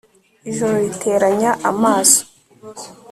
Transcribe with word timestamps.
ijoro 0.49 0.75
riteranya 0.85 1.51
amaso 1.69 2.21